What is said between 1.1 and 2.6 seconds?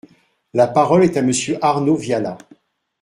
à Monsieur Arnaud Viala.